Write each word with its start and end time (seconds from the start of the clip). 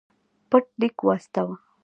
پټ 0.49 0.65
لیک 0.79 0.95
واستاوه. 1.05 1.55